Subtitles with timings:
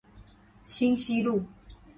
[0.65, 1.45] 興西路